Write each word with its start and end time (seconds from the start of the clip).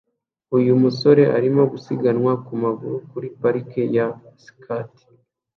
Uyu 0.57 0.71
musore 0.81 1.23
arimo 1.37 1.61
gusiganwa 1.71 2.31
ku 2.45 2.53
maguru 2.63 2.97
kuri 3.09 3.27
parike 3.39 3.81
ya 3.95 4.07
skate 4.45 5.03